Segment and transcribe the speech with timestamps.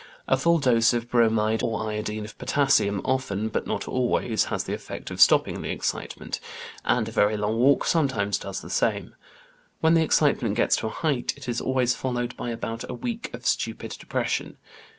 [0.27, 4.73] A full dose of bromide or iodide of potassium often, but not always, has the
[4.73, 6.39] effect of stopping the excitement,
[6.83, 9.13] and a very long walk sometimes does the same.
[9.79, 13.29] When the excitement gets to a height, it is always followed by about a week
[13.31, 14.57] of stupid depression."